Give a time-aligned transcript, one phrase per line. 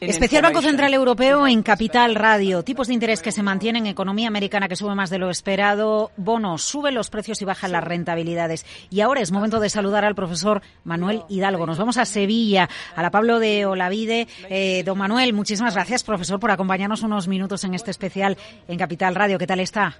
[0.00, 2.64] Especial Banco Central Europeo en Capital Radio.
[2.64, 6.62] Tipos de interés que se mantienen, economía americana que sube más de lo esperado, bonos,
[6.62, 8.66] suben los precios y bajan las rentabilidades.
[8.90, 11.64] Y ahora es momento de saludar al profesor Manuel Hidalgo.
[11.64, 14.26] Nos vamos a Sevilla, a la Pablo de Olavide.
[14.50, 18.36] Eh, don Manuel, muchísimas gracias, profesor, por acompañarnos unos minutos en este especial
[18.66, 19.38] en Capital Radio.
[19.38, 19.96] ¿Qué tal está?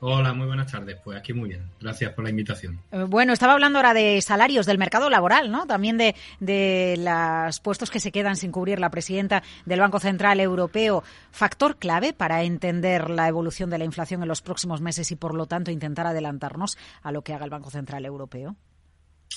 [0.00, 0.96] Hola, muy buenas tardes.
[1.02, 1.62] Pues aquí muy bien.
[1.80, 2.80] Gracias por la invitación.
[2.92, 5.66] Eh, bueno, estaba hablando ahora de salarios, del mercado laboral, ¿no?
[5.66, 10.40] También de, de los puestos que se quedan sin cubrir la presidenta del Banco Central
[10.40, 11.02] Europeo.
[11.32, 15.34] Factor clave para entender la evolución de la inflación en los próximos meses y, por
[15.34, 18.56] lo tanto, intentar adelantarnos a lo que haga el Banco Central Europeo.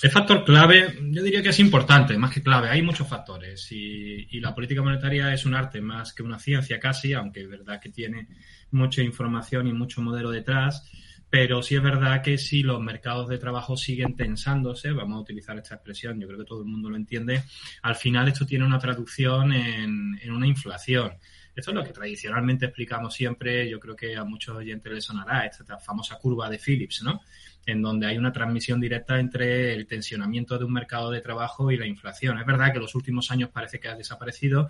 [0.00, 2.68] El factor clave, yo diría que es importante, más que clave.
[2.68, 7.12] Hay muchos factores y, la política monetaria es un arte más que una ciencia casi,
[7.12, 8.26] aunque es verdad que tiene
[8.72, 10.90] mucha información y mucho modelo detrás.
[11.30, 15.56] Pero sí es verdad que si los mercados de trabajo siguen tensándose, vamos a utilizar
[15.56, 17.44] esta expresión, yo creo que todo el mundo lo entiende,
[17.82, 21.12] al final esto tiene una traducción en, en una inflación.
[21.54, 25.46] Esto es lo que tradicionalmente explicamos siempre, yo creo que a muchos oyentes les sonará,
[25.46, 27.20] esta famosa curva de Phillips, ¿no?
[27.64, 31.76] En donde hay una transmisión directa entre el tensionamiento de un mercado de trabajo y
[31.76, 32.38] la inflación.
[32.38, 34.68] Es verdad que los últimos años parece que ha desaparecido,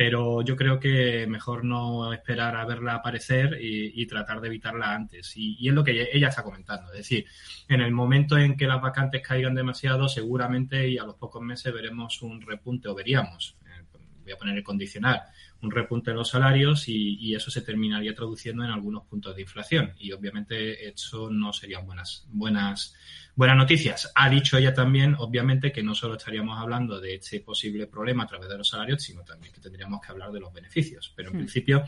[0.00, 5.36] pero yo creo que mejor no esperar a verla aparecer y, tratar de evitarla antes.
[5.36, 6.90] Y, y, es lo que ella está comentando.
[6.92, 7.26] Es decir,
[7.68, 11.74] en el momento en que las vacantes caigan demasiado, seguramente y a los pocos meses
[11.74, 13.84] veremos un repunte o veríamos, eh,
[14.22, 15.20] voy a poner el condicional,
[15.62, 19.42] un repunte de los salarios y, y, eso se terminaría traduciendo en algunos puntos de
[19.42, 19.92] inflación.
[19.98, 22.94] Y obviamente eso no serían buenas, buenas,
[23.34, 24.10] buenas noticias.
[24.14, 28.26] Ha dicho ella también, obviamente, que no solo estaríamos hablando de este posible problema a
[28.26, 31.12] través de los salarios, sino también que tendríamos que hablar de los beneficios.
[31.14, 31.38] Pero en hmm.
[31.38, 31.84] principio,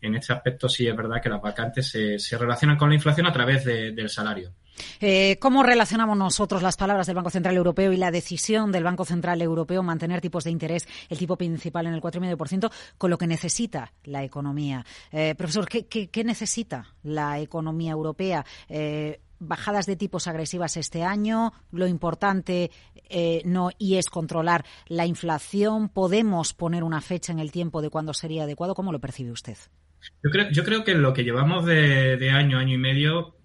[0.00, 3.26] en este aspecto sí es verdad que las vacantes se, se relacionan con la inflación
[3.26, 4.52] a través de, del salario.
[5.00, 9.04] Eh, ¿Cómo relacionamos nosotros las palabras del Banco Central Europeo y la decisión del Banco
[9.04, 13.26] Central Europeo mantener tipos de interés, el tipo principal en el 4,5%, con lo que
[13.26, 14.84] necesita la economía?
[15.10, 18.44] Eh, profesor, ¿qué, ¿qué, qué, necesita la economía europea?
[18.68, 21.52] Eh, bajadas de tipos agresivas este año.
[21.72, 22.70] Lo importante
[23.44, 25.88] no y es controlar la inflación.
[25.88, 28.74] Podemos poner una fecha en el tiempo de cuándo sería adecuado.
[28.74, 29.56] ¿Cómo lo percibe usted?
[30.22, 33.36] Yo creo, yo creo que lo que llevamos de, de año, año y medio,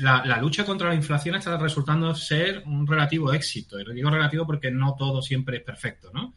[0.00, 3.78] la, la, lucha contra la inflación está resultando ser un relativo éxito.
[3.78, 6.34] Y lo digo relativo porque no todo siempre es perfecto, ¿no?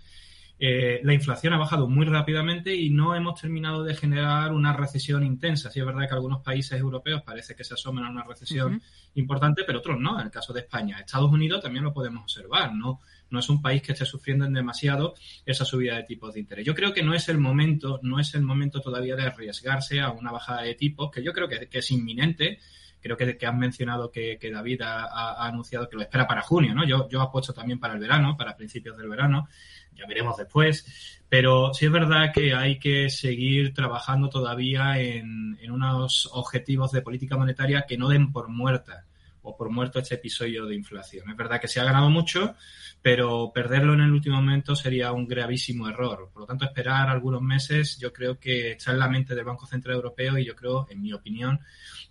[0.57, 5.23] Eh, la inflación ha bajado muy rápidamente y no hemos terminado de generar una recesión
[5.25, 5.69] intensa.
[5.69, 8.77] Sí es verdad que algunos países europeos parece que se asoman a una recesión uh
[8.77, 8.81] -huh.
[9.15, 10.17] importante, pero otros no.
[10.19, 12.73] En el caso de España, Estados Unidos también lo podemos observar.
[12.73, 16.39] No, no es un país que esté sufriendo en demasiado esa subida de tipos de
[16.39, 16.65] interés.
[16.65, 20.11] Yo creo que no es el momento, no es el momento todavía de arriesgarse a
[20.11, 22.59] una bajada de tipos, que yo creo que, que es inminente
[23.05, 26.41] creo que, que has mencionado que, que David ha, ha, anunciado que lo espera para
[26.41, 26.83] junio, ¿no?
[26.87, 29.47] Yo, yo apuesto también para el verano, para principios del verano,
[29.95, 30.85] ya veremos después,
[31.29, 37.35] pero sí es verdad que hay que seguir trabajando todavía en, unos objetivos de política
[37.35, 39.05] monetaria que no den por muerta
[39.41, 41.29] o por muerto este episodio de inflación.
[41.29, 42.55] Es verdad que se ha ganado mucho,
[43.01, 46.29] pero perderlo en el último momento sería un gravísimo error.
[46.31, 49.65] Por lo tanto, esperar algunos meses yo creo que está en la mente del Banco
[49.65, 51.59] Central Europeo y yo creo, en mi opinión,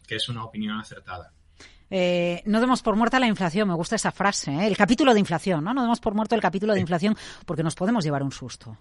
[0.06, 1.32] que es una opinión acertada.
[1.90, 4.66] Eh, no demos por muerta la inflación, me gusta esa frase, ¿eh?
[4.66, 5.74] el capítulo de inflación, ¿no?
[5.74, 8.76] No demos por muerto el capítulo de inflación porque nos podemos llevar un susto.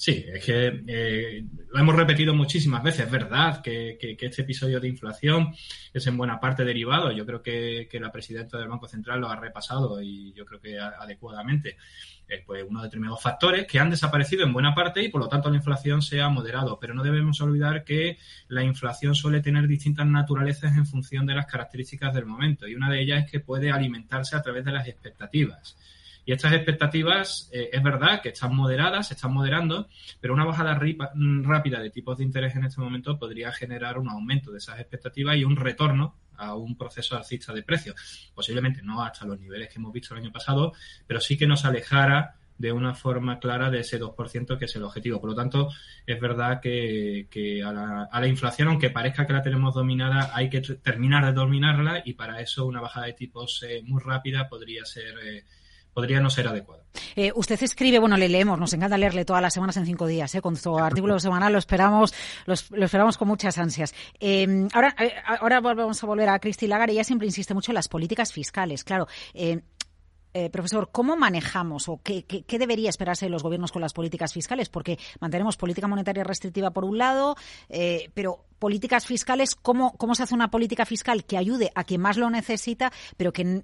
[0.00, 4.86] Sí, es que eh, lo hemos repetido muchísimas veces, es verdad que, este episodio de
[4.86, 5.52] inflación
[5.92, 7.10] es en buena parte derivado.
[7.10, 10.60] Yo creo que, que la presidenta del Banco Central lo ha repasado y yo creo
[10.60, 11.76] que adecuadamente.
[12.28, 15.48] Eh, pues unos determinados factores que han desaparecido en buena parte y por lo tanto
[15.48, 16.78] la inflación se ha moderado.
[16.78, 21.46] Pero no debemos olvidar que la inflación suele tener distintas naturalezas en función de las
[21.46, 24.86] características del momento y una de ellas es que puede alimentarse a través de las
[24.86, 25.76] expectativas.
[26.28, 29.88] Y estas expectativas, eh, es verdad que están moderadas, se están moderando,
[30.20, 34.52] pero una bajada rápida de tipos de interés en este momento podría generar un aumento
[34.52, 38.30] de esas expectativas y un retorno a un proceso alcista de precios.
[38.34, 40.74] Posiblemente no hasta los niveles que hemos visto el año pasado,
[41.06, 44.82] pero sí que nos alejara de una forma clara de ese 2% que es el
[44.82, 45.22] objetivo.
[45.22, 45.70] Por lo tanto,
[46.06, 50.30] es verdad que, que a, la, a, la, inflación, aunque parezca que la tenemos dominada,
[50.34, 54.46] hay que terminar de dominarla y para eso una bajada de tipos eh, muy rápida
[54.46, 55.44] podría ser eh,
[55.98, 56.84] podría no ser adecuado.
[57.16, 60.32] Eh, usted escribe, bueno, le leemos, nos encanta leerle todas las semanas en cinco días,
[60.32, 60.40] ¿eh?
[60.40, 62.14] con su artículo semanal lo esperamos,
[62.46, 63.92] lo, lo esperamos con muchas ansias.
[64.20, 67.74] Eh, ahora, eh, ahora vamos a volver a Cristi Lagarde, ella siempre insiste mucho en
[67.74, 69.08] las políticas fiscales, claro.
[70.34, 73.92] Eh, profesor, ¿cómo manejamos o qué, qué, qué, debería esperarse de los gobiernos con las
[73.92, 74.68] políticas fiscales?
[74.68, 77.34] Porque mantenemos política monetaria restrictiva por un lado,
[77.68, 82.00] eh, pero políticas fiscales, ¿cómo, ¿cómo se hace una política fiscal que ayude a quien
[82.00, 83.62] más lo necesita, pero que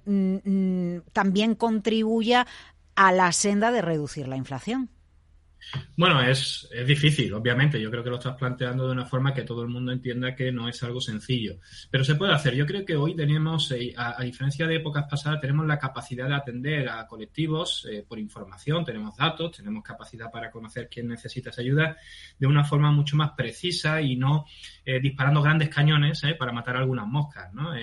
[1.13, 2.47] también contribuya
[2.95, 4.89] a la senda de reducir la inflación?
[5.97, 7.79] Bueno, es, es, difícil, obviamente.
[7.81, 10.51] Yo creo que lo estás planteando de una forma que todo el mundo entienda que
[10.51, 11.57] no es algo sencillo.
[11.89, 12.55] Pero se puede hacer.
[12.55, 16.27] Yo creo que hoy tenemos, eh, a, a diferencia de épocas pasadas, tenemos la capacidad
[16.27, 21.49] de atender a colectivos eh, por información, tenemos datos, tenemos capacidad para conocer quién necesita
[21.49, 21.97] esa ayuda
[22.37, 24.45] de una forma mucho más precisa y no
[24.85, 27.73] eh, disparando grandes cañones eh, para matar algunas moscas, ¿no?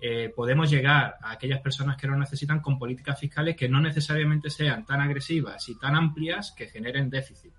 [0.00, 4.48] Eh, podemos llegar a aquellas personas que lo necesitan con políticas fiscales que no necesariamente
[4.48, 7.52] sean tan agresivas y tan amplias que generen déficit.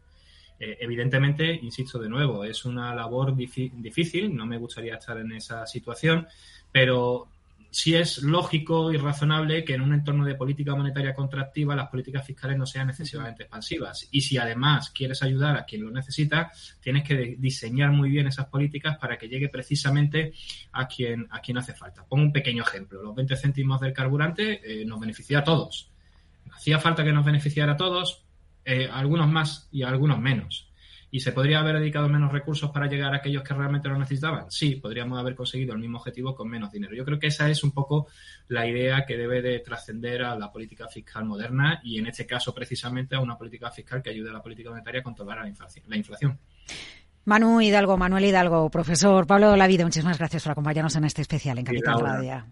[0.60, 5.66] Eh, evidentemente, insisto de nuevo, es una labor difícil, no me gustaría estar en esa
[5.66, 6.28] situación,
[6.72, 7.28] pero
[7.72, 12.26] sí es lógico y razonable que en un entorno de política monetaria contractiva las políticas
[12.26, 14.08] fiscales no sean excesivamente expansivas.
[14.12, 18.48] Y si además quieres ayudar a quien lo necesita, tienes que diseñar muy bien esas
[18.48, 20.34] políticas para que llegue precisamente
[20.72, 22.06] a quien, a quien hace falta.
[22.06, 23.02] Pongo un pequeño ejemplo.
[23.04, 25.92] Los 20 céntimos del carburante eh, nos beneficia a todos.
[26.52, 28.26] Hacía falta que nos beneficiara a todos,
[28.66, 30.69] eh, a algunos más y a algunos menos
[31.12, 34.46] ¿Y se podría haber dedicado menos recursos para llegar a aquellos que realmente lo necesitaban?
[34.50, 36.96] Sí, podríamos haber conseguido el mismo objetivo con menos dinero.
[36.96, 38.08] Yo creo que esa es un poco
[38.48, 42.54] la idea que debe de trascender a la política fiscal moderna y en este caso
[42.54, 45.40] precisamente a una política fiscal que ayude a la política monetaria a controlar
[45.88, 46.38] la inflación.
[47.26, 51.66] Manu Hidalgo, Manuel Hidalgo, profesor Pablo Lavide, muchísimas gracias por acompañarnos en este especial en
[51.66, 52.44] Capital Radio.